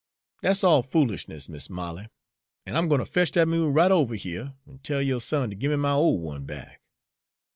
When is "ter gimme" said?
5.51-5.75